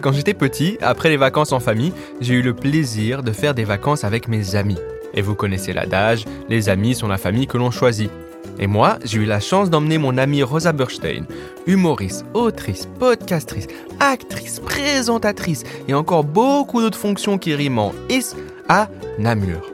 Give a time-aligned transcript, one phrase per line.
[0.00, 3.64] Quand j'étais petit, après les vacances en famille, j'ai eu le plaisir de faire des
[3.64, 4.78] vacances avec mes amis.
[5.12, 8.10] Et vous connaissez l'adage, les amis sont la famille que l'on choisit.
[8.60, 11.24] Et moi, j'ai eu la chance d'emmener mon amie Rosa Burstein,
[11.66, 13.66] humoriste, autrice, podcastrice,
[13.98, 18.34] actrice, présentatrice et encore beaucoup d'autres fonctions qui riment en is
[18.68, 19.72] à Namur.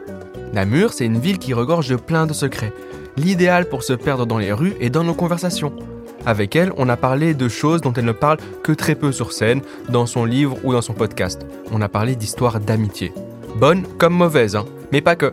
[0.54, 2.72] Namur, c'est une ville qui regorge de plein de secrets.
[3.18, 5.74] L'idéal pour se perdre dans les rues et dans nos conversations.
[6.26, 9.32] Avec elle, on a parlé de choses dont elle ne parle que très peu sur
[9.32, 11.46] scène, dans son livre ou dans son podcast.
[11.70, 13.12] On a parlé d'histoires d'amitié.
[13.56, 15.32] Bonnes comme mauvaises, hein, mais pas que.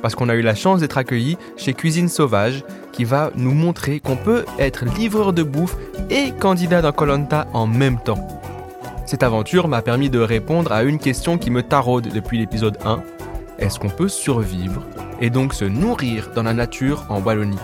[0.00, 4.00] Parce qu'on a eu la chance d'être accueillis chez Cuisine Sauvage, qui va nous montrer
[4.00, 5.76] qu'on peut être livreur de bouffe
[6.10, 8.26] et candidat d'un Colanta en même temps.
[9.06, 13.02] Cette aventure m'a permis de répondre à une question qui me taraude depuis l'épisode 1.
[13.58, 14.82] Est-ce qu'on peut survivre
[15.20, 17.58] et donc se nourrir dans la nature en Wallonie?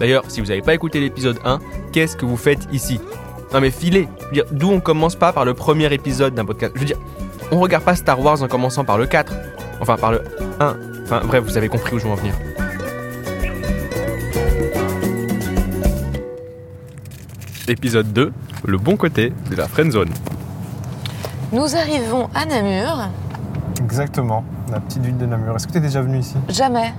[0.00, 1.58] D'ailleurs, si vous n'avez pas écouté l'épisode 1,
[1.92, 2.98] qu'est-ce que vous faites ici
[3.52, 4.08] Non mais filez
[4.50, 6.96] D'où on commence pas par le premier épisode d'un podcast Je veux dire,
[7.52, 9.30] on regarde pas Star Wars en commençant par le 4.
[9.80, 10.22] Enfin, par le
[10.58, 10.76] 1.
[11.04, 12.34] Enfin, bref, vous avez compris où je veux en venir.
[17.68, 18.32] Épisode 2,
[18.64, 20.08] le bon côté de la friend zone.
[21.52, 23.08] Nous arrivons à Namur.
[23.82, 25.56] Exactement, la petite ville de Namur.
[25.56, 26.36] Est-ce que tu es déjà venu ici?
[26.48, 26.94] Jamais,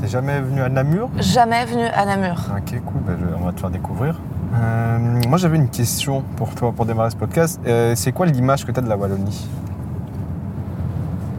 [0.00, 2.36] T'es jamais venu à Namur jamais venu à Namur.
[2.56, 4.20] Ok, cool, ben, je- on va te faire découvrir.
[4.54, 7.60] Euh, moi j'avais une question pour toi pour démarrer ce podcast.
[7.66, 9.48] Euh, c'est quoi l'image que tu as de la Wallonie?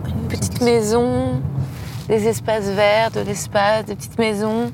[0.08, 1.42] Une petite maison,
[2.08, 4.72] des espaces verts, de l'espace, des petites maisons.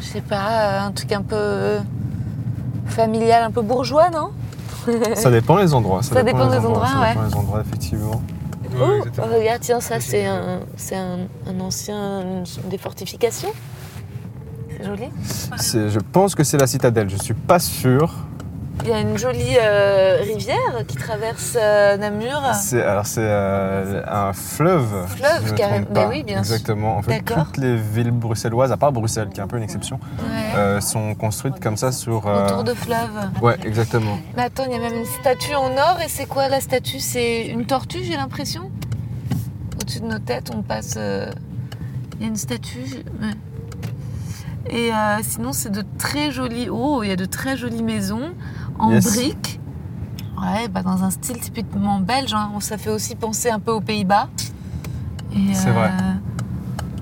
[0.00, 0.36] Je sais pas,
[0.82, 1.80] euh, un truc un peu euh,
[2.86, 4.30] familial, un peu bourgeois, non?
[5.14, 6.02] Ça dépend les endroits.
[6.02, 7.08] Ça dépend des endroits, ça ouais.
[7.14, 8.20] dépend des endroits, effectivement.
[8.80, 9.02] Oh,
[9.36, 13.52] regarde, tiens, ça c'est un, c'est un, un ancien des fortifications.
[14.76, 15.04] C'est joli.
[15.58, 18.14] C'est- Je pense que c'est la citadelle, je suis pas sûr.
[18.84, 22.42] Il y a une jolie euh, rivière qui traverse euh, Namur.
[22.54, 25.06] C'est, alors c'est euh, un fleuve.
[25.06, 25.86] Fleuve, si carrément.
[25.88, 26.08] Ben pas.
[26.08, 26.54] oui, bien sûr.
[26.54, 26.96] Exactement.
[26.96, 30.00] En fait, toutes les villes bruxelloises, à part Bruxelles, qui est un peu une exception,
[30.18, 30.80] Ouais.
[30.80, 32.26] sont construites comme ça sur.
[32.26, 33.30] Autour de fleuve.
[33.40, 34.18] Ouais, exactement.
[34.36, 36.00] Mais attends, il y a même une statue en or.
[36.04, 36.98] Et c'est quoi la statue?
[36.98, 38.70] C'est une tortue, j'ai l'impression?
[39.80, 40.96] Au-dessus de nos têtes, on passe.
[40.96, 43.04] Il y a une statue.
[43.20, 43.34] ouais.
[44.70, 46.68] Et euh, sinon, c'est de très jolies.
[46.70, 48.32] Oh, il y a de très jolies maisons
[48.78, 49.04] en Yes.
[49.04, 49.60] briques.
[50.40, 52.34] Ouais, bah dans un style typiquement belge.
[52.34, 52.50] hein.
[52.60, 54.28] Ça fait aussi penser un peu aux Pays-Bas.
[55.52, 55.90] C'est vrai.
[55.90, 56.12] euh,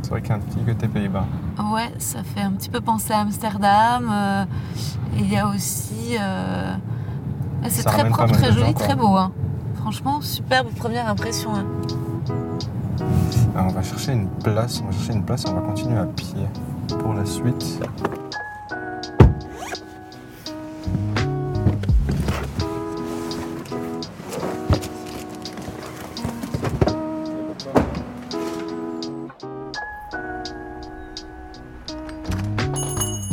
[0.02, 1.24] C'est vrai qu'il y a un petit côté Pays-Bas.
[1.72, 4.08] Ouais, ça fait un petit peu penser à Amsterdam.
[4.12, 4.44] euh,
[5.16, 6.16] et il y a aussi.
[6.20, 6.74] euh,
[7.68, 9.16] c'est très propre, très gens, joli, très beau.
[9.16, 9.32] hein.
[9.76, 11.54] Franchement, superbe première impression.
[11.54, 11.64] hein.
[13.54, 15.98] Alors, on va chercher une place, on va chercher une place et on va continuer
[15.98, 16.46] à pied
[17.02, 17.80] pour la suite.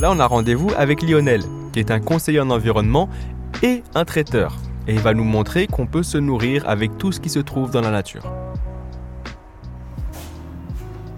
[0.08, 1.42] Là, on a rendez-vous avec Lionel,
[1.74, 3.10] qui est un conseiller en environnement
[3.62, 4.56] et un traiteur.
[4.88, 7.72] Et il va nous montrer qu'on peut se nourrir avec tout ce qui se trouve
[7.72, 8.24] dans la nature.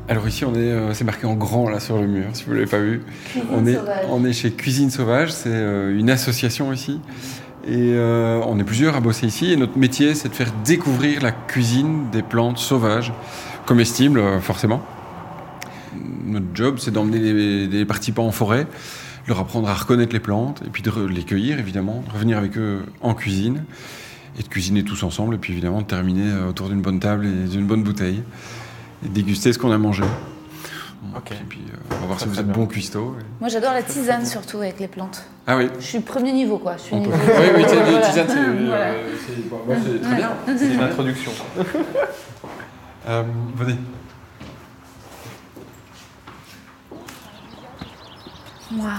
[0.08, 2.54] Alors ici, on est, euh, c'est marqué en grand là sur le mur, si vous
[2.54, 3.04] l'avez pas vu.
[3.52, 3.78] on est,
[4.10, 7.00] on est chez Cuisine Sauvage, c'est euh, une association ici.
[7.68, 9.52] Et euh, on est plusieurs à bosser ici.
[9.54, 13.14] Et notre métier, c'est de faire découvrir la cuisine des plantes sauvages,
[13.68, 14.82] comestibles euh, forcément.
[16.30, 18.68] Notre job, c'est d'emmener les, les participants en forêt,
[19.28, 22.58] leur apprendre à reconnaître les plantes, et puis de les cueillir évidemment, de revenir avec
[22.58, 23.64] eux en cuisine,
[24.40, 27.26] et de cuisiner tous ensemble, et puis évidemment de terminer euh, autour d'une bonne table
[27.26, 28.22] et d'une bonne bouteille,
[29.04, 30.04] et de déguster ce qu'on a mangé.
[31.32, 32.56] Et puis euh, on va voir Très, si vous êtes bien.
[32.56, 33.16] bon cuistot.
[33.40, 35.24] Moi j'adore la tisane surtout avec les plantes.
[35.48, 35.68] Ah oui.
[35.80, 36.76] Je suis premier niveau quoi.
[36.78, 38.02] Je suis On peut- niveau- Oui, oui, c'est euh,
[39.26, 40.32] c'est- bon, moi, c'est très bien.
[40.58, 41.32] C'est une introduction.
[43.08, 43.24] Euh,
[43.56, 43.76] venez.
[48.76, 48.90] Waouh.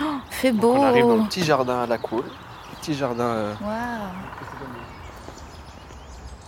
[0.00, 0.74] Oh, fait beau.
[0.76, 2.24] On arrive dans le petit jardin à la cour.
[2.80, 3.24] Petit jardin.
[3.24, 4.10] euh, Waouh.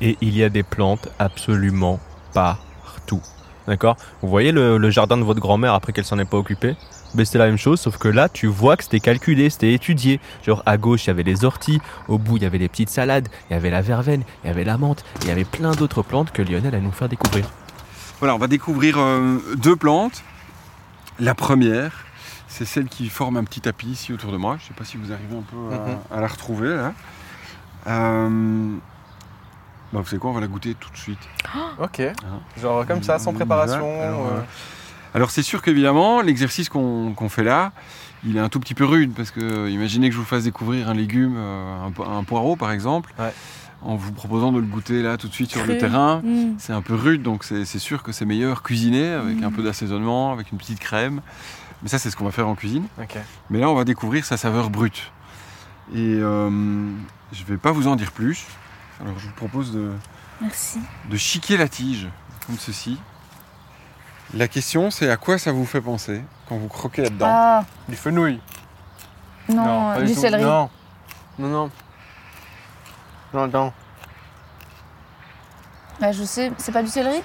[0.00, 1.98] Et il y a des plantes absolument
[2.32, 3.20] partout.
[3.66, 3.96] D'accord?
[4.22, 6.76] Vous voyez le, le jardin de votre grand-mère après qu'elle s'en est pas occupée?
[7.14, 10.20] Ben, C'était la même chose, sauf que là, tu vois que c'était calculé, c'était étudié.
[10.46, 12.90] Genre, à gauche, il y avait les orties, au bout, il y avait les petites
[12.90, 15.72] salades, il y avait la verveine, il y avait la menthe, il y avait plein
[15.72, 17.46] d'autres plantes que Lionel allait nous faire découvrir.
[18.20, 20.22] Voilà, on va découvrir euh, deux plantes.
[21.20, 22.04] La première,
[22.46, 24.56] c'est celle qui forme un petit tapis ici autour de moi.
[24.58, 25.98] Je ne sais pas si vous arrivez un peu à, Mhm.
[26.18, 26.92] à la retrouver là.
[27.86, 28.70] Euh,
[29.92, 31.18] bah, vous savez quoi, on va la goûter tout de suite.
[31.80, 32.00] Ok.
[32.00, 32.14] Hein.
[32.60, 34.00] Genre comme ça, sans préparation.
[34.02, 34.40] alors, euh,
[35.14, 37.72] Alors c'est sûr qu'évidemment, l'exercice qu'on fait là,
[38.24, 40.44] il est un tout petit peu rude parce que euh, imaginez que je vous fasse
[40.44, 43.32] découvrir un légume, euh, un, po- un poireau par exemple, Ouais.
[43.82, 46.20] En vous proposant de le goûter là tout de suite sur le terrain.
[46.24, 46.54] Mm.
[46.58, 50.32] C'est un peu rude, donc c'est sûr que c'est meilleur cuisiné avec un peu d'assaisonnement,
[50.32, 51.20] avec une petite crème.
[51.82, 52.86] Mais ça, c'est ce qu'on va faire en cuisine.
[53.50, 55.12] Mais là, on va découvrir sa saveur brute.
[55.94, 56.50] Et euh,
[57.32, 58.44] je vais pas vous en dire plus.
[59.00, 59.92] Alors, je vous propose de,
[60.40, 60.80] Merci.
[61.08, 62.08] de chiquer la tige,
[62.46, 62.98] comme ceci.
[64.34, 67.26] La question, c'est à quoi ça vous fait penser quand vous croquez là-dedans?
[67.28, 68.40] Ah, Du fenouil.
[69.48, 70.42] non, du céleri.
[70.42, 70.68] Non.
[71.38, 71.70] Non, non.
[73.34, 73.72] Non, non.
[76.00, 77.20] Bah, je sais, c'est pas du céleri?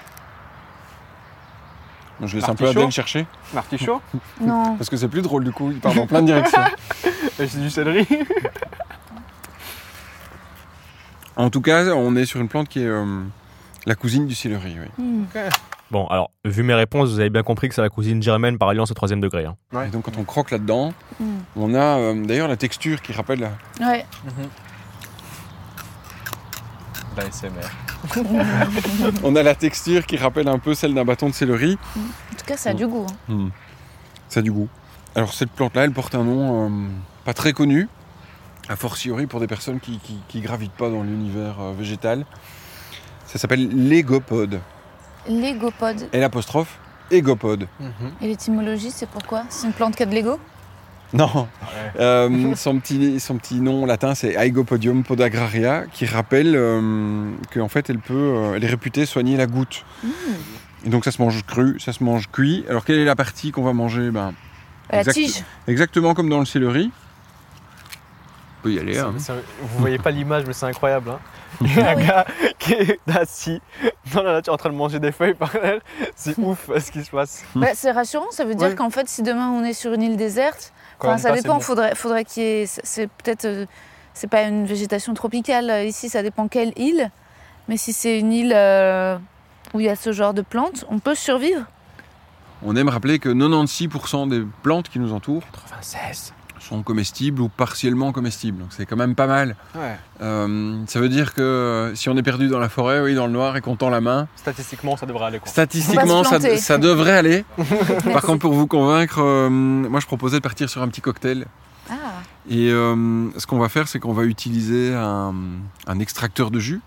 [2.22, 4.02] Je laisse un peu Adèle chercher, L'artichaut
[4.42, 4.78] Non.
[4.78, 6.62] parce que c'est plus drôle du coup, il part dans plein de directions.
[7.40, 8.08] Et C'est du céleri.
[11.36, 13.24] En tout cas, on est sur une plante qui est euh,
[13.86, 14.78] la cousine du céleri.
[14.80, 15.04] Oui.
[15.04, 15.26] Mm.
[15.92, 18.70] Bon, alors, vu mes réponses, vous avez bien compris que c'est la cousine germaine par
[18.70, 19.46] alliance au troisième degré.
[19.46, 19.56] hein.
[19.74, 19.88] Ouais.
[19.88, 21.26] Et donc, quand on croque là-dedans, Mm.
[21.58, 24.06] on a euh, d'ailleurs la texture qui rappelle la, Ouais.
[24.26, 24.32] Bah,
[27.18, 27.70] L'ASMR.
[29.24, 31.78] On a la texture qui rappelle un peu celle d'un bâton de céleri.
[31.96, 33.06] En tout cas, ça a du goût.
[33.10, 33.34] hein.
[33.34, 33.50] Hmm.
[34.30, 34.68] Ça a du goût.
[35.16, 36.88] Alors cette plante-là, elle porte un nom euh,
[37.24, 37.88] pas très connu,
[38.68, 42.26] a fortiori pour des personnes qui, qui, qui gravitent pas dans l'univers euh, végétal.
[43.28, 44.60] Ça s'appelle l'égopode.
[45.28, 46.10] Légopode.
[46.12, 46.80] L apostrophe
[47.12, 47.68] égopode.
[48.22, 49.44] Et l'étymologie, c'est pourquoi?
[49.50, 50.40] C'est une plante qui a de l'ego?
[51.14, 51.48] Non.
[52.00, 57.90] Euh, son, petit, son petit nom latin, c'est Aegopodium podagraria, qui rappelle euh, qu'en fait,
[57.90, 59.86] elle, peut, euh, elle est réputée soigner la goutte.
[60.86, 62.66] Et donc ça se mange cru, ça se mange cuit.
[62.68, 64.10] Alors quelle est la partie qu'on va manger?
[64.12, 64.34] Ben,
[64.92, 65.44] La Exact- tige.
[65.68, 66.92] Exactement comme dans le céleri.
[68.60, 68.98] On peut y aller.
[68.98, 69.14] hein.
[69.62, 71.12] Vous voyez pas l'image, mais c'est incroyable.
[71.12, 71.20] Hein.
[71.62, 72.26] Il y a un gars
[72.58, 73.62] qui est assis
[74.14, 75.80] dans la nature en train de manger des feuilles par terre.
[76.16, 77.44] C'est ouf ce qui se passe.
[77.56, 78.76] Bah, c'est rassurant, ça veut dire Ouais.
[78.76, 81.60] qu'en fait, si demain on est sur une île déserte, Quand enfin, ça pas, dépend,
[81.60, 82.66] faudrait, faudrait qu'il y ait.
[82.66, 83.46] c'est- C'est peut-être.
[83.46, 83.66] euh,
[84.16, 87.10] c'est pas une végétation tropicale euh, ici, ça dépend quelle île.
[87.68, 89.18] Mais si c'est une île euh,
[89.74, 91.66] où il y a ce genre de plantes, on peut survivre.
[92.66, 96.34] On aime rappeler que 96% des plantes qui nous entourent 96.
[96.64, 98.60] Sont comestibles ou partiellement comestibles.
[98.60, 99.56] Donc c'est quand même pas mal.
[99.76, 99.96] Ouais.
[100.22, 103.26] Euh, ça veut dire que euh, si on est perdu dans la forêt, oui, dans
[103.28, 105.50] le noir et qu'on tend la main, Statistiquement, ça devrait aller quoi.
[105.50, 107.46] statistiquement, ça, devrait aller.
[108.14, 111.46] Par contre, pour vous convaincre, euh, moi je proposais de partir sur un petit cocktail.
[111.90, 111.96] Ah,
[112.50, 115.34] Et euh, ce qu'on va faire, c'est qu'on va utiliser un,
[115.86, 116.80] un extracteur de jus.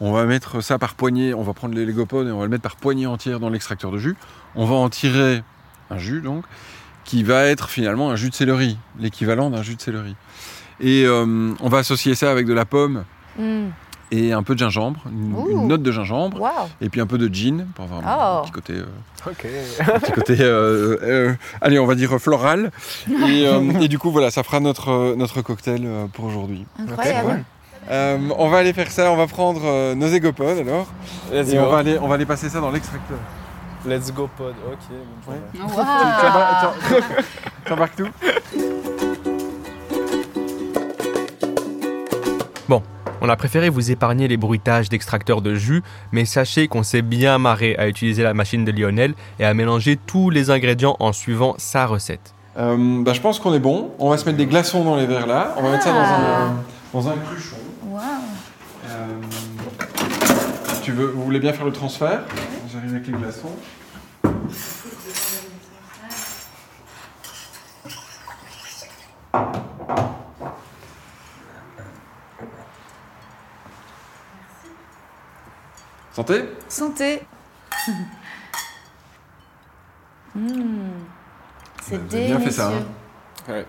[0.00, 2.50] On va mettre ça par poignée, on va prendre les légopodes et on va le
[2.50, 4.16] mettre par poignée entière dans l'extracteur de jus.
[4.54, 5.42] On va en tirer
[5.90, 6.44] un jus donc,
[7.04, 10.16] qui va être finalement un jus de céleri, l'équivalent d'un jus de céleri.
[10.80, 13.04] Et euh, on va associer ça avec de la pomme
[13.38, 13.66] hmm.
[14.10, 17.66] et un peu de gingembre, une, note de gingembre, et puis un peu de gin
[17.74, 18.38] pour avoir Oh.
[18.38, 19.46] un petit côté, euh, Ok.
[19.80, 22.72] un petit côté euh, euh, allez, on va dire floral.
[23.08, 26.66] Et, euh, et du coup, voilà, ça fera notre, notre cocktail pour aujourd'hui.
[26.78, 27.28] Incroyable.
[27.28, 27.42] ouais.
[27.90, 30.86] Euh, on va aller faire ça, on va prendre euh, nos égopodes alors,
[31.32, 33.18] et on va, aller, on va aller passer ça dans l'extracteur.
[33.86, 34.54] Let's go pod.
[34.70, 34.78] Ok.
[35.26, 35.40] bon, Ouais.
[35.76, 37.02] Waouh.
[37.66, 38.08] T'embarques tout
[43.20, 45.82] On a préféré vous épargner les bruitages d'extracteurs de jus,
[46.12, 49.96] mais sachez qu'on s'est bien marré à utiliser la machine de Lionel et à mélanger
[49.96, 52.34] tous les ingrédients en suivant sa recette.
[52.58, 53.92] Euh, bah, Je pense qu'on est bon.
[53.98, 55.54] On va se mettre des glaçons dans les verres là.
[55.56, 56.42] On va mettre ça dans Ah.
[56.42, 56.54] un,
[56.92, 57.56] dans un cruchon.
[57.86, 58.02] Waouh.
[58.90, 59.06] Euh,
[60.82, 62.20] tu veux, vous voulez bien faire le transfert?
[62.84, 63.56] J'arrive avec les glaçons.
[76.12, 76.44] Santé?
[76.68, 77.22] Santé.
[80.36, 80.88] Hmm.
[81.80, 82.44] C'est Vous avez bien délicieux.
[82.44, 83.52] fait ça, hein.
[83.52, 83.64] Ouais,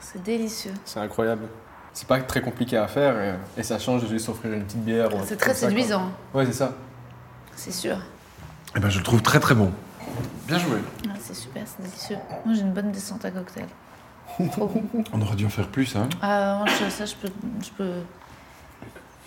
[0.00, 0.74] C'est délicieux.
[0.84, 1.44] c'est incroyable.
[1.92, 4.84] C'est pas très compliqué à faire et, et ça change de juste s'offrir une petite
[4.84, 5.10] bière.
[5.24, 6.72] C'est très comme ça, séduisant, Ouais, c'est ça.
[7.54, 7.98] c'est sûr.
[8.76, 9.72] Eh ben, je le trouve très très bon.
[10.46, 10.78] Bien joué.
[11.08, 12.16] Ah, c'est super, c'est délicieux.
[12.44, 13.66] Moi, j'ai une bonne descente à cocktail.
[14.52, 15.04] Trop bon.
[15.12, 16.08] On aurait dû en faire plus, hein.
[16.22, 17.28] Ah, ça, je peux,
[17.62, 17.92] je peux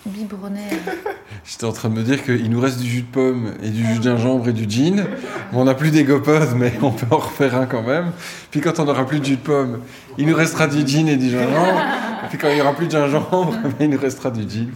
[0.06, 0.68] biberonner.
[0.72, 0.92] euh.
[1.46, 3.86] J'étais en train de me dire qu'il nous reste du jus de pomme et du
[3.86, 5.06] jus de gingembre et du gin.
[5.52, 8.12] Bon, on n'a plus d'égopodes, mais on peut en refaire un quand même.
[8.52, 9.82] Puis quand on n'aura plus de jus de pomme,
[10.18, 11.82] il nous restera du gin et du gingembre.
[12.26, 14.72] Et puis quand il n'y aura plus de gingembre, il nous restera du gin.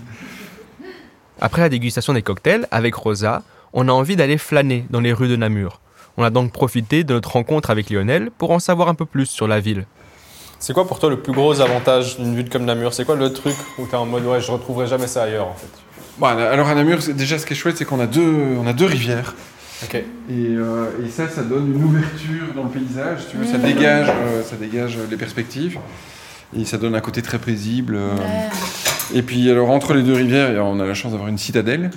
[1.41, 3.43] Après la dégustation des cocktails, avec Rosa,
[3.75, 5.81] on a envie d'aller flâner dans les rues de Namur.
[6.17, 9.25] On a donc profité de notre rencontre avec Lionel pour en savoir un peu plus
[9.27, 9.85] sur la ville.
[10.59, 12.93] C'est quoi pour toi le plus gros avantage d'une ville comme Namur?
[12.93, 15.53] C'est quoi le truc où t'es en mode ouais, je retrouverai jamais ça ailleurs en
[15.53, 15.67] fait?
[16.17, 18.65] Bon, alors à Namur, c'est- déjà ce qui est chouette, c'est qu'on a deux, on
[18.65, 19.35] a deux rivières.
[19.93, 19.99] Et,
[20.31, 23.19] euh, et ça, ça donne une ouverture dans le paysage.
[23.23, 25.77] si Tu veux, ça dégage, euh, ça dégage les perspectives.
[26.57, 27.95] Et ça donne un côté très paisible.
[27.97, 28.15] euh.
[29.13, 31.91] Et puis, alors, entre les deux rivières, on a la chance d'avoir une citadelle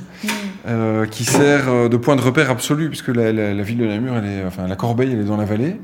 [0.67, 3.87] euh, qui sert euh, de point de repère absolu, puisque la, la- la ville de
[3.87, 5.77] Namur, elle est, enfin, la Corbeille, elle est dans la vallée.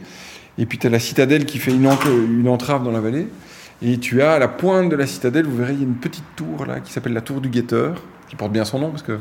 [0.58, 3.26] Et puis, tu as la citadelle qui fait une, ent- une entrave dans la vallée.
[3.82, 5.96] Et tu as à la pointe de la citadelle, vous verrez, il y a une
[5.96, 9.02] petite tour là qui s'appelle la tour du guetteur, qui porte bien son nom parce
[9.02, 9.18] que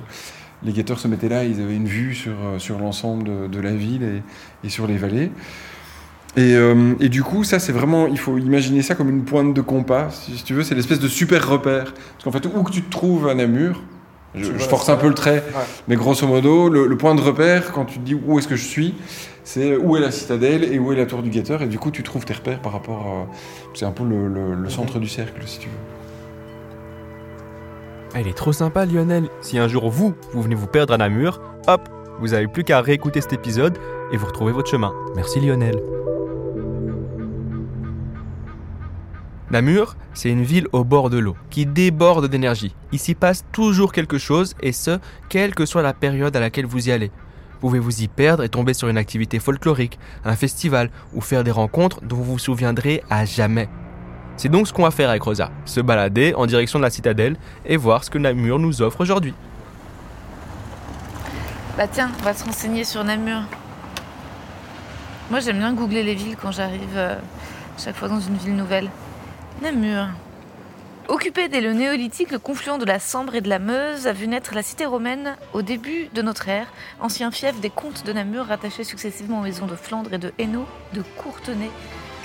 [0.63, 3.59] les guetteurs se mettaient là, ils avaient une vue sur, euh, sur l'ensemble de, de
[3.59, 4.21] la ville et,
[4.67, 5.31] et sur les vallées.
[6.35, 9.53] Et, euh, et du coup, ça, c'est vraiment, il faut imaginer ça comme une pointe
[9.53, 11.93] de compas, si, si tu veux, c'est l'espèce de super repère.
[11.93, 13.81] Parce qu'en fait, où que tu te trouves à Namur,
[14.33, 15.61] je, force un peu le trait, Ouais.
[15.87, 18.55] mais grosso modo, le, le point de repère, quand tu te dis où est-ce que
[18.55, 18.95] je suis,
[19.43, 21.91] c'est où est la citadelle et où est la tour du guetteur, et du coup,
[21.91, 23.35] tu trouves tes repères par rapport à.
[23.75, 25.75] C'est un peu le, le- le centre du cercle, si tu veux.
[28.15, 29.29] Ah, Il est trop sympa Lionel.
[29.41, 31.87] Si un jour vous, vous venez vous perdre à Namur, hop,
[32.19, 33.77] vous avez plus qu'à réécouter cet épisode
[34.11, 34.93] et vous retrouvez votre chemin.
[35.15, 35.75] Merci Lionel.
[39.53, 42.73] Namur, c'est une ville au bord de l'eau, qui déborde d'énergie.
[42.91, 44.97] Il s'y passe toujours quelque chose, et ce,
[45.29, 47.11] quelle que soit la période à laquelle vous y allez.
[47.53, 51.43] Vous pouvez vous y perdre et tomber sur une activité folklorique, un festival, ou faire
[51.43, 53.69] des rencontres dont vous vous souviendrez à jamais.
[54.37, 57.37] C'est donc ce qu'on va faire avec Rosa, se balader en direction de la citadelle
[57.63, 59.35] et voir ce que Namur nous offre aujourd'hui.
[61.77, 63.43] Bah tiens, on va se renseigner sur Namur.
[65.29, 67.17] Moi j'aime bien googler les villes quand j'arrive euh,
[67.77, 68.89] chaque fois dans une ville nouvelle.
[69.63, 70.07] Namur.
[71.07, 74.27] Occupé dès le néolithique, le confluent de la Sambre et de la Meuse a vu
[74.27, 76.67] naître la cité romaine au début de notre ère,
[76.99, 80.65] ancien fief des comtes de Namur rattachés successivement aux maisons de Flandre et de Hainaut,
[80.93, 81.69] de Courtenay.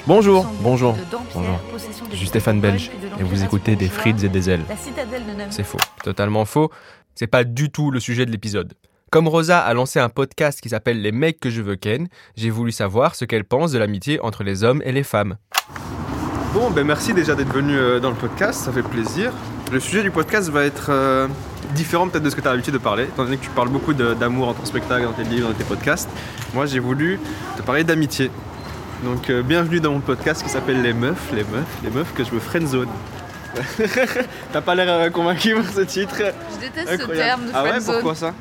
[0.08, 0.94] Bonjour, bonjour.
[0.94, 1.02] de
[1.32, 1.60] bonjour.
[2.10, 2.90] Je suis Stéphane Belge
[3.20, 4.64] et vous écoutez des frites et des ailes.
[4.68, 5.52] La citadelle de Namur.
[5.52, 6.72] C'est faux, totalement faux.
[7.14, 8.74] C'est pas du tout le sujet de l'épisode.
[9.12, 12.50] Comme Rosa a lancé un podcast qui s'appelle Les mecs que je veux ken, j'ai
[12.50, 15.36] voulu savoir ce qu'elle pense de l'amitié entre les hommes et les femmes.
[16.54, 19.32] Bon, ben merci déjà d'être venu euh, dans le podcast, ça fait plaisir.
[19.70, 21.28] Le sujet du podcast va être euh,
[21.74, 23.68] différent peut-être de ce que tu as l'habitude de parler, étant donné que tu parles
[23.68, 26.08] beaucoup d'amour dans ton spectacle, dans tes livres, dans tes podcasts.
[26.54, 27.20] Moi, j'ai voulu
[27.58, 28.30] te parler d'amitié.
[29.04, 32.24] Donc, euh, bienvenue dans mon podcast qui s'appelle Les Meufs, les meufs, les meufs que
[32.24, 32.88] je veux friendzone.
[34.52, 36.16] T'as pas l'air convaincu par ce titre
[36.54, 38.32] Je déteste ce terme de Ah ouais, pourquoi ça?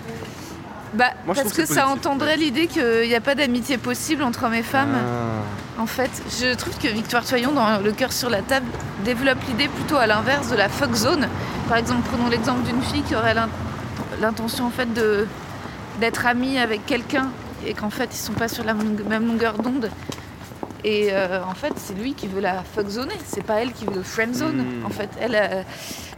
[0.98, 4.54] Bah, Moi, parce que ça entendrait l'idée qu'il n'y a pas d'amitié possible entre hommes
[4.56, 4.96] et femmes.
[4.96, 5.82] Ah.
[5.82, 6.10] En fait,
[6.42, 8.66] je trouve que Victoire Toyon, dans Le cœur sur la table,
[9.06, 11.28] développe l'idée plutôt à l'inverse de la fuck zone.
[11.70, 13.50] Par exemple, prenons l'exemple d'une fille qui aurait l'in-
[14.22, 15.28] l'intention en fait de
[16.00, 17.30] d'être amie avec quelqu'un
[17.66, 19.90] et qu'en fait ils sont pas sur la même longueur d'onde.
[20.84, 23.86] Et euh, en fait, c'est lui qui veut la fuck zoner, c'est pas elle qui
[23.86, 24.58] veut le friend zone.
[24.82, 24.86] Hmm.
[24.86, 25.62] En fait, elle, euh,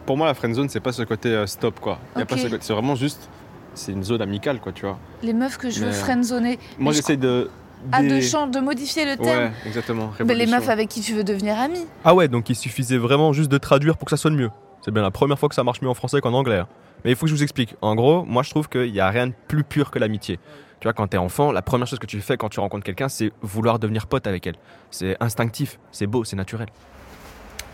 [0.05, 1.99] Pour moi, la friendzone, c'est pas ce côté euh, stop, quoi.
[2.17, 2.41] Y a pas Ok.
[2.41, 3.29] ce côté- C'est vraiment juste,
[3.73, 4.97] c'est une zone amicale, quoi, tu vois.
[5.23, 6.59] les meufs que je veux Mais- friend zoner.
[6.77, 7.49] Moi, Mais je j'essaye de.
[7.93, 9.43] Ah, de, des- chan- de modifier le terme.
[9.45, 10.11] Ouais, exactement.
[10.25, 11.85] Mais les meufs avec qui tu veux devenir amie.
[12.03, 14.49] Ah ouais, donc il suffisait vraiment juste de traduire pour que ça sonne mieux.
[14.83, 16.57] C'est bien la première fois que ça marche mieux en français qu'en anglais.
[16.57, 16.67] hein.
[17.05, 17.75] Mais il faut que je vous explique.
[17.81, 20.39] En gros, moi je trouve qu'il n'y a rien de plus pur que l'amitié.
[20.81, 23.07] Tu vois, quand t'es enfant, la première chose que tu fais quand tu rencontres quelqu'un,
[23.07, 24.55] c'est vouloir devenir pote avec elle.
[24.91, 26.67] C'est instinctif, c'est beau, c'est naturel.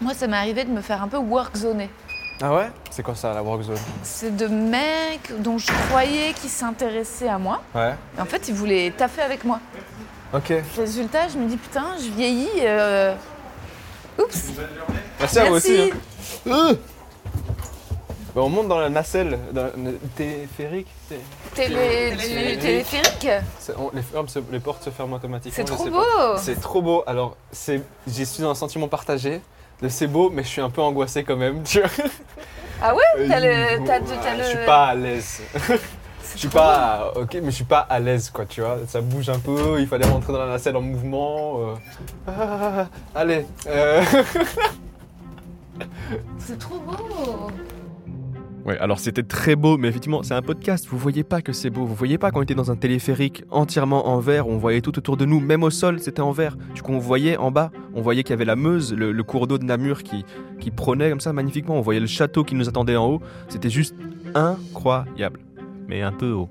[0.02, 1.90] Moi, ça m'est arrivé de me faire un peu work zoner.
[2.42, 2.68] Ah ouais?
[2.90, 3.78] C'est quoi ça, la work zone?
[4.04, 7.62] C'est de mecs dont je croyais qu'ils s'intéressaient à moi.
[7.74, 7.94] Ouais.
[8.18, 9.60] Et en fait, ils voulaient taffer avec moi.
[10.34, 10.52] Ok.
[10.78, 12.50] Résultat, je me dis putain, je vieillis.
[12.62, 13.16] euh,
[14.20, 14.44] Oups.
[15.20, 15.72] Merci à vous aussi.
[15.78, 15.92] Merci.
[16.50, 16.52] hein.
[16.72, 16.74] Euh
[18.36, 20.88] Bah, on monte dans la nacelle, dans le téléphérique.
[21.08, 21.20] té-
[21.54, 21.76] Télé...
[22.18, 22.50] Téléphérique.
[22.50, 23.30] du téléphérique.
[23.60, 25.56] c'est- on- les, fermes se- les portes se ferment automatiquement.
[25.56, 26.38] C'est je trop sais beau.
[26.38, 27.04] C'est trop beau.
[27.08, 29.40] Alors, c'est, j'y suis dans un sentiment partagé.
[29.88, 31.64] C'est beau, mais je suis un peu angoissé quand même.
[31.64, 31.90] Tu vois
[32.82, 33.04] Ah ouais?
[33.28, 35.42] T'as le- t'as- le- Je suis pas à l'aise.
[36.34, 37.14] Je suis pas.
[37.16, 38.80] Ok, mais je suis pas à l'aise, quoi, tu vois.
[38.88, 41.60] Ça bouge un peu, il fallait rentrer dans la nacelle en mouvement.
[41.60, 41.76] euh.
[42.28, 43.46] Ah, allez.
[43.68, 44.04] euh.
[46.40, 47.48] C'est trop beau.
[48.66, 50.88] Ouais, alors c'était très beau, mais effectivement, c'est un podcast.
[50.90, 51.86] Vous voyez pas que c'est beau.
[51.86, 54.48] Vous voyez pas qu'on était dans un téléphérique entièrement en verre.
[54.48, 56.58] On voyait tout autour de nous, même au sol, c'était en verre.
[56.74, 59.24] Du coup, on voyait en bas, on voyait qu'il y avait la Meuse, le, le
[59.24, 60.26] cours d'eau de Namur qui,
[60.60, 61.76] qui prônait comme ça magnifiquement.
[61.76, 63.22] On voyait le château qui nous attendait en haut.
[63.50, 63.94] C'était juste
[64.34, 65.40] incroyable,
[65.88, 66.50] mais un peu haut.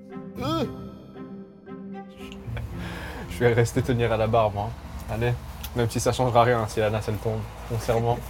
[3.28, 4.70] Je vais rester tenir à la barre, moi.
[5.10, 5.32] Allez.
[5.74, 7.40] Même si ça changera rien si la nacelle tombe.
[7.72, 8.20] Mon serment.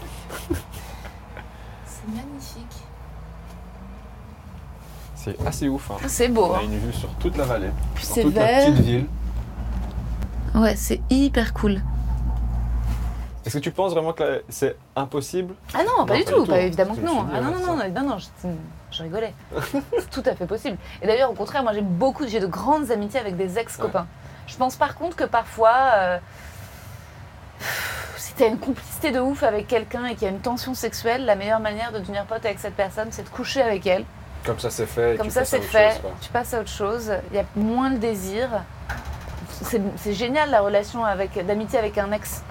[1.85, 2.83] C'est magnifique.
[5.25, 5.91] C'est assez ouf.
[5.91, 5.97] Hein.
[6.07, 6.45] C'est beau.
[6.45, 6.63] On a hein.
[6.65, 7.71] une vue sur toute la vallée.
[7.95, 8.67] Puis Sur c'est toute la vert.
[8.67, 9.07] petite ville.
[10.55, 11.81] Ouais, c'est hyper cool.
[13.45, 15.55] Est-ce que tu penses vraiment que c'est impossible?
[15.73, 16.61] Ah non, pas du pas tout, du pas tout.
[16.61, 17.27] évidemment que non.
[17.33, 17.67] Ah non, ça.
[17.67, 18.49] non, non, non, non, je,
[18.91, 19.35] je rigolais.
[19.99, 20.77] c'est tout à fait possible.
[21.01, 24.07] Et d'ailleurs, au contraire, moi j'ai beaucoup, j'ai de grandes amitiés avec des ex-copains.
[24.47, 26.19] Je pense par contre que parfois, euh,
[28.17, 31.25] si t'as une complicité de ouf avec quelqu'un et qu'il y a une tension sexuelle,
[31.25, 34.05] la meilleure manière de devenir pote avec cette personne, c'est de coucher avec elle.
[34.45, 35.17] Comme ça c'est fait.
[35.17, 35.91] Comme tu ça, passes à c'est autre fait.
[36.03, 37.13] chose, tu passes à autre chose.
[37.31, 38.49] Il y a moins le désir.
[39.49, 42.43] C'est c'est génial la relation avec d'amitié avec un ex.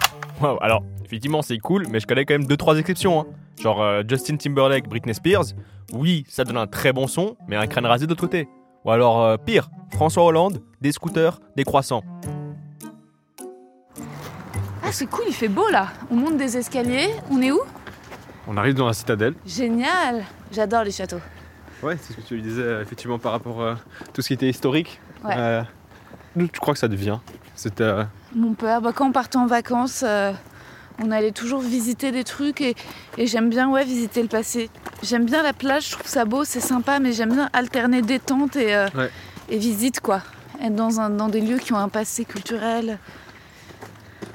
[0.41, 3.21] Wow, alors, effectivement, c'est cool, mais je connais quand même deux trois exceptions.
[3.21, 3.25] hein.
[3.61, 5.43] Genre euh, Justin Timberlake, Britney Spears.
[5.91, 8.47] Oui, ça donne un très bon son, mais un crâne rasé de l'autre côté.
[8.83, 12.01] Ou alors, euh, pire, François Hollande, des scooters, des croissants.
[14.83, 15.89] Ah, c'est cool, il fait beau là.
[16.09, 17.09] On monte des escaliers.
[17.29, 17.61] On est où?
[18.47, 19.35] On arrive dans la citadelle.
[19.45, 20.23] Génial.
[20.51, 21.21] J'adore les châteaux.
[21.83, 23.77] Ouais, c'est ce que tu disais euh, effectivement par rapport à
[24.13, 24.99] tout ce qui était historique.
[25.23, 25.35] Ouais.
[25.37, 25.63] Euh,
[26.35, 27.17] d'où tu crois que ça devient
[27.55, 27.83] C'était.
[27.83, 28.03] euh,
[28.35, 30.31] Mon père, bah, quand on partait en vacances, euh,
[31.03, 32.75] on allait toujours visiter des trucs et,
[33.17, 34.69] et j'aime bien ouais, visiter le passé.
[35.01, 38.55] J'aime bien la plage, je trouve ça beau, c'est sympa, mais j'aime bien alterner détente
[38.55, 39.09] et, euh, Ouais.
[39.49, 40.21] et visite quoi.
[40.61, 42.97] Être dans, un, dans des lieux qui ont un passé culturel.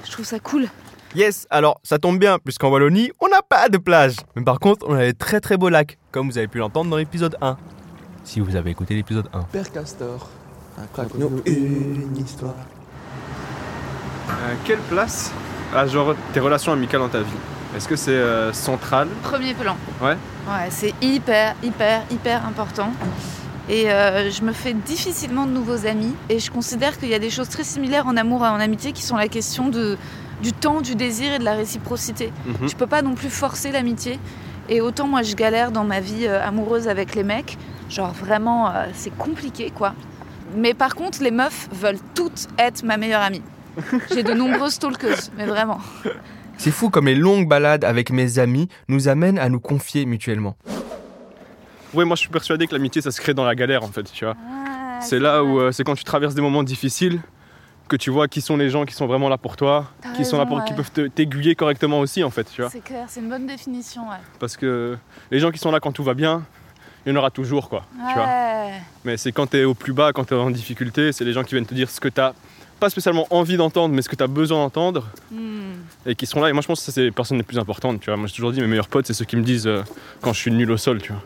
[0.05, 0.67] Je trouve ça cool.
[1.15, 4.15] Yes, alors ça tombe bien, puisqu'en Wallonie, on n'a pas de plage.
[4.35, 6.89] Mais par contre, on a des très très beaux lacs, comme vous avez pu l'entendre
[6.91, 7.57] dans l'épisode 1.
[8.23, 9.39] Si vous avez écouté l'épisode 1.
[9.51, 10.29] Père Castor,
[10.77, 12.53] raconte-nous une histoire.
[14.29, 15.31] euh, quelle place
[15.75, 17.29] a genre tes relations amicales dans ta vie?
[17.75, 19.07] Est-ce que c'est euh, central?
[19.23, 19.75] Premier plan.
[20.01, 20.15] Ouais.
[20.47, 22.91] Ouais, c'est hyper, hyper, hyper important.
[23.67, 26.13] Et euh, je me fais difficilement de nouveaux amis.
[26.29, 28.91] Et je considère qu'il y a des choses très similaires en amour et en amitié
[28.93, 29.97] qui sont la question de,
[30.41, 32.31] du temps, du désir et de la réciprocité.
[32.45, 32.69] Mhm.
[32.69, 34.19] Je peux pas non plus forcer l'amitié.
[34.69, 37.57] Et autant moi je galère dans ma vie euh, amoureuse avec les mecs.
[37.89, 39.93] Genre vraiment, euh, c'est compliqué quoi.
[40.55, 43.41] Mais par contre, les meufs veulent toutes être ma meilleure amie.
[44.13, 45.79] J'ai de nombreuses stalkeuses, mais vraiment.
[46.57, 50.57] C'est fou comme les longues balades avec mes amis nous amènent à nous confier mutuellement.
[51.93, 54.03] Ouais, moi je suis persuadé que l'amitié ça se crée dans la galère en fait,
[54.11, 54.35] tu vois.
[55.01, 57.19] c'est là où euh, c'est quand tu traverses des moments difficiles
[57.89, 60.23] que tu vois qui sont les gens qui sont vraiment là pour toi, T'as qui
[60.23, 62.69] sont là pour qui peuvent t'aiguiller correctement aussi en fait, tu vois.
[62.69, 64.03] C'est clair, c'est une bonne définition.
[64.03, 64.15] Ouais.
[64.39, 64.97] Parce que
[65.31, 66.43] les gens qui sont là quand tout va bien,
[67.05, 68.27] il y en aura toujours quoi, tu vois.
[69.03, 71.33] Mais c'est quand tu es au plus bas, quand tu es en difficulté, c'est les
[71.33, 72.21] gens qui viennent te dire ce que tu
[72.79, 75.73] pas spécialement envie d'entendre, mais ce que tu as besoin d'entendre Hmm.
[76.05, 76.49] et qui sont là.
[76.49, 77.99] Et moi, je pense que ça, c'est les personnes les plus importantes.
[77.99, 78.15] Tu vois.
[78.15, 79.83] Moi, j'ai toujours dit, mes meilleurs potes, c'est ceux qui me disent euh,
[80.21, 81.01] quand je suis nul au sol.
[81.01, 81.21] Tu vois.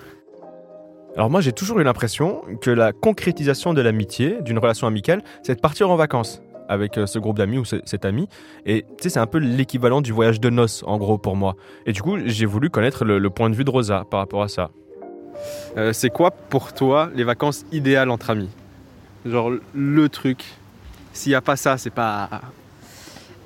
[1.15, 5.53] Alors moi j'ai toujours eu l'impression que la concrétisation de l'amitié, d'une relation amicale, c'est
[5.53, 8.27] de partir en vacances avec euh, ce groupe d'amis ou ce- cet ami.
[8.65, 11.55] Et tu sais, c'est un peu l'équivalent du voyage de noces en gros pour moi.
[11.85, 14.43] Et du coup, j'ai voulu connaître le, le point de vue de Rosa par rapport
[14.43, 14.69] à ça.
[15.77, 18.49] Euh, c'est quoi pour toi les vacances idéales entre amis?
[19.25, 20.43] Genre le truc.
[21.13, 22.29] S'il n'y a pas ça, c'est pas.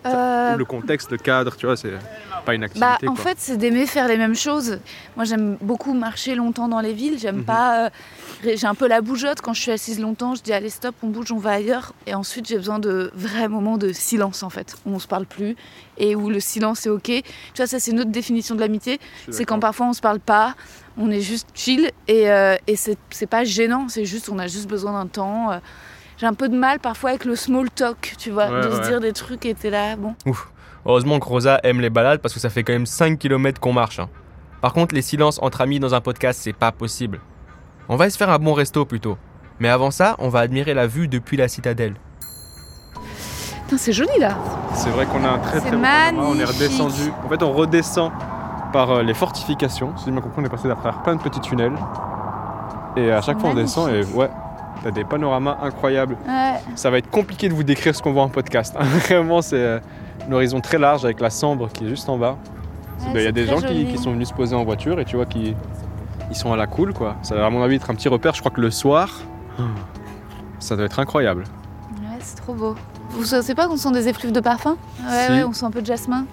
[0.05, 1.91] Euh, Le contexte, le cadre, tu vois, c'est
[2.45, 2.87] pas une activité.
[2.87, 3.23] bah, en quoi.
[3.25, 4.79] fait, c'est d'aimer faire les mêmes choses.
[5.15, 7.19] Moi, j'aime beaucoup marcher longtemps dans les villes.
[7.19, 7.43] J'aime Mhm.
[7.45, 7.85] pas.
[7.85, 7.89] euh,
[8.43, 10.35] j'ai un peu la bougeotte quand je suis assise longtemps.
[10.35, 11.93] Je dis allez stop, on bouge, on va ailleurs.
[12.05, 15.25] Et ensuite, j'ai besoin de vrais moments de silence en fait, où on se parle
[15.25, 15.55] plus
[15.97, 17.03] et où le silence est ok.
[17.03, 17.23] Tu
[17.57, 18.99] vois, ça c'est une autre définition de l'amitié.
[19.31, 20.55] C'est quand parfois on se parle pas,
[20.97, 23.89] on est juste chill et, euh, et c'est c'est pas gênant.
[23.89, 25.59] C'est juste, on a juste besoin d'un temps.
[26.17, 28.81] J'ai un peu de mal parfois avec le small talk, tu vois, Ouais, de se
[28.89, 30.15] dire des trucs et t'es là, bon.
[30.25, 30.49] Ouf.
[30.85, 33.73] Heureusement que Rosa aime les balades parce que ça fait quand même 5 km qu'on
[33.73, 33.99] marche.
[33.99, 34.09] hein.
[34.61, 37.19] Par contre, les silences entre amis dans un podcast, c'est pas possible.
[37.89, 39.17] On va se faire un bon resto plutôt.
[39.59, 41.95] Mais avant ça, on va admirer la vue depuis la citadelle.
[43.63, 44.37] Putain, c'est joli là.
[44.73, 47.11] C'est vrai qu'on a un très très beau panorama, On est redescendu.
[47.25, 48.11] En fait, on redescend
[48.73, 49.95] par euh, les fortifications.
[49.97, 51.77] Si j'ai bien compris, on est passé à travers plein de petits tunnels.
[52.95, 54.29] Et à chaque fois, on descend et ouais,
[54.87, 56.17] t'as des panoramas incroyables.
[56.25, 56.61] Ouais.
[56.75, 58.73] Ça va être compliqué de vous décrire ce qu'on voit en podcast.
[58.79, 58.85] hein.
[59.07, 59.79] Vraiment, c'est euh,
[60.27, 62.37] une horizon très large avec la Sambre qui est juste en bas.
[63.01, 65.17] Ouais, Il y a des gens qui, sont venus se poser en voiture et tu
[65.17, 65.55] vois qui
[66.29, 67.15] ils sont à la cool quoi.
[67.21, 68.33] Ça va à mon avis être un petit repère.
[68.33, 69.09] Je crois que le soir,
[70.59, 71.43] ça doit être incroyable.
[72.01, 72.75] Ouais, c'est trop beau.
[73.11, 74.77] Vous savez pas qu'on sent des effluves de parfum?
[75.01, 75.31] Ouais, Si.
[75.33, 76.25] ouais, on sent un peu de jasmin.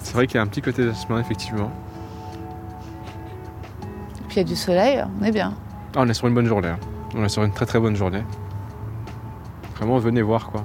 [0.00, 1.70] C'est vrai qu'il y a un petit côté jasmin effectivement.
[4.18, 5.54] Et puis il y a du soleil, on est bien.
[5.96, 6.68] Ah, on est sur une bonne journée.
[6.68, 6.78] hein.
[7.16, 8.22] On est sur une très très bonne journée.
[9.76, 10.64] Vraiment, venez voir quoi.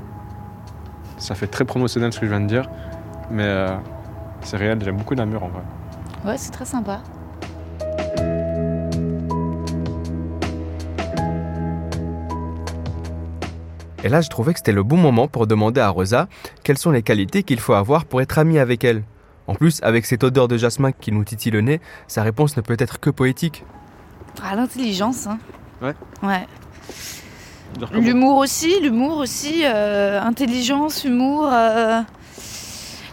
[1.17, 2.69] Ça fait très promotionnel ce que je viens de dire,
[3.29, 3.75] mais euh,
[4.41, 4.79] c'est réel.
[4.83, 5.61] J'aime beaucoup Namur en vrai.
[6.25, 7.01] Ouais, c'est très sympa.
[14.03, 16.27] Et là, je trouvais que c'était le bon moment pour demander à Rosa
[16.63, 19.03] quelles sont les qualités qu'il faut avoir pour être ami avec elle.
[19.47, 22.61] En plus, avec cette odeur de jasmin qui nous titille le nez, sa réponse ne
[22.61, 23.65] peut être que poétique.
[24.43, 25.37] Ah, l'intelligence, hein.
[25.81, 25.93] Ouais.
[26.23, 26.47] Ouais.
[27.93, 31.49] L'humour aussi, l'humour aussi, euh, intelligence, humour.
[31.51, 32.01] euh,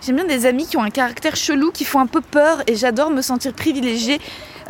[0.04, 2.76] J'aime bien des amis qui ont un caractère chelou, qui font un peu peur et
[2.76, 4.20] j'adore me sentir privilégiée.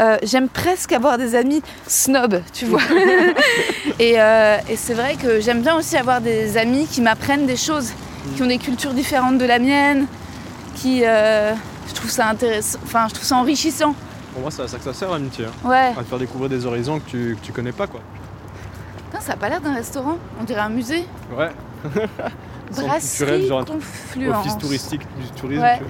[0.01, 2.81] Euh, j'aime presque avoir des amis snob, tu vois.
[3.99, 7.92] et, et c'est vrai que j'aime bien aussi avoir des amis qui m'apprennent des choses,
[8.35, 10.07] qui ont des cultures différentes de la mienne,
[10.75, 13.95] qui, je trouve ça intéressant, enfin, je trouve ça enrichissant.
[14.37, 15.46] Pour moi, c'est à ça que ça sert l'amitié.
[15.46, 15.66] hein.
[15.66, 15.94] Ouais.
[15.99, 18.01] À te faire découvrir des horizons que tu, que tu connais pas, quoi.
[19.07, 21.07] Putain, ça a pas l'air d'un restaurant, on dirait un musée.
[21.35, 21.49] Ouais.
[22.70, 24.37] Brasserie genre Confluence.
[24.44, 25.62] Office touristique du tourisme.
[25.62, 25.81] Ouais.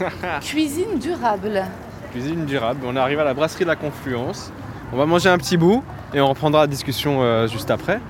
[0.40, 1.62] Cuisine durable.
[2.10, 2.80] Cuisine durable.
[2.84, 4.50] On arrive à la brasserie de la Confluence.
[4.92, 8.00] On va manger un petit bout et on reprendra la discussion euh, juste après.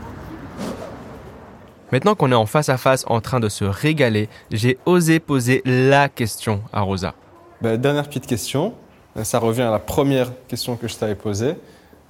[1.92, 5.60] Maintenant qu'on est en face à face en train de se régaler, j'ai osé poser
[5.66, 7.12] la question à Rosa.
[7.60, 8.74] Bah, dernière petite question.
[9.16, 11.56] Euh, Ça revient à la première question que je t'avais posée.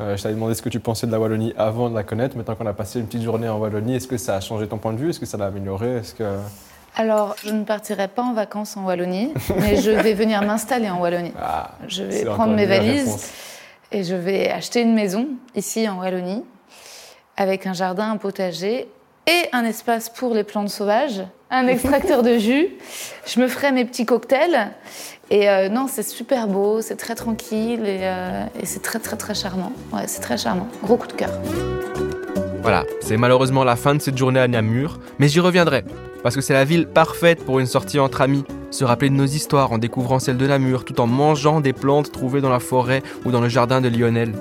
[0.00, 2.36] Euh, je t'avais demandé ce que tu pensais de la Wallonie avant de la connaître.
[2.36, 4.78] Maintenant qu'on a passé une petite journée en Wallonie, est-ce que ça a changé ton
[4.78, 5.10] point de vue?
[5.10, 5.96] Est-ce que ça l'a amélioré?
[5.98, 6.24] Est-ce que...
[6.96, 10.98] Alors, je ne partirai pas en vacances en Wallonie, mais je vais venir m'installer en
[11.00, 11.32] Wallonie.
[11.40, 13.30] Ah, Je vais prendre mes valises réponse.
[13.92, 16.42] et je vais acheter une maison ici en Wallonie
[17.36, 18.88] avec un jardin, un potager
[19.26, 22.68] et un espace pour les plantes sauvages, un extracteur de jus.
[23.26, 24.70] Je me ferai mes petits cocktails
[25.30, 29.16] et euh, non, c'est super beau, c'est très tranquille et, euh, et c'est très très
[29.16, 29.72] très charmant.
[29.92, 30.68] Ouais, c'est très charmant.
[30.82, 31.30] Gros coup de cœur.
[32.62, 35.84] Voilà, c'est malheureusement la fin de cette journée à Namur, mais j'y reviendrai,
[36.24, 39.24] parce que c'est la ville parfaite pour une sortie entre amis, se rappeler de nos
[39.24, 43.04] histoires en découvrant celle de Namur, tout en mangeant des plantes trouvées dans la forêt
[43.24, 44.32] ou dans le jardin de Lionel.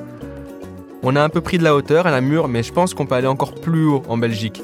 [1.04, 3.14] On a un peu pris de la hauteur à Namur, mais je pense qu'on peut
[3.14, 4.64] aller encore plus haut en Belgique.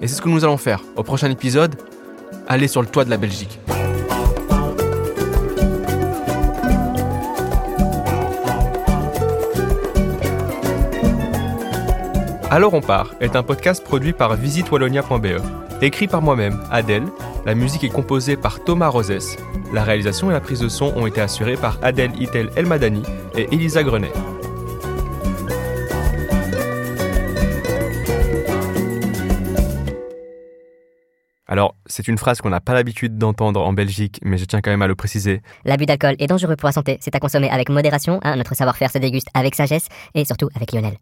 [0.00, 1.74] Et c'est ce que nous allons faire au prochain épisode,
[2.48, 3.58] aller sur le toit de la Belgique.
[12.50, 15.40] Alors on part est un podcast produit par visitewallonia.be,
[15.82, 17.04] écrit par moi-même, Adèle.
[17.46, 19.36] La musique est composée par Thomas Rosès.
[19.72, 23.02] La réalisation et la prise de son ont été assurées par Adèle Itel Elmadani
[23.36, 24.12] et Elisa Grenet.
[31.50, 34.70] Alors, c'est une phrase qu'on n'a pas l'habitude d'entendre en Belgique, mais je tiens quand
[34.70, 35.42] même à le préciser.
[35.64, 38.92] L'abus d'alcool est dangereux pour la santé, c'est à consommer avec modération, hein, notre savoir-faire
[38.92, 40.96] se déguste avec sagesse et surtout avec Lionel.